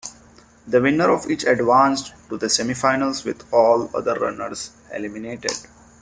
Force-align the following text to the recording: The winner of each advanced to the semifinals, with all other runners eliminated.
The 0.65 0.81
winner 0.81 1.11
of 1.11 1.29
each 1.29 1.43
advanced 1.43 2.13
to 2.27 2.37
the 2.39 2.47
semifinals, 2.47 3.23
with 3.23 3.43
all 3.53 3.87
other 3.95 4.15
runners 4.15 4.71
eliminated. 4.91 5.51